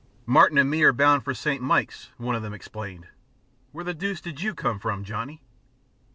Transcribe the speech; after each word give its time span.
"Martin 0.25 0.57
and 0.57 0.67
me 0.67 0.81
are 0.81 0.91
bound 0.93 1.23
for 1.23 1.31
Saint 1.35 1.61
Mikes," 1.61 2.09
one 2.17 2.33
of 2.33 2.41
them 2.41 2.55
explained. 2.55 3.07
"Where 3.71 3.83
the 3.85 3.93
deuce 3.93 4.19
did 4.19 4.41
you 4.41 4.55
come 4.55 4.79
from, 4.79 5.03
Johnny?" 5.03 5.43